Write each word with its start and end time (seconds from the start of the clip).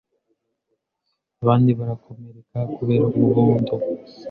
abandi 1.41 1.71
barakomereka 1.79 2.57
kubera 2.75 3.03
umuvundo 3.15 3.73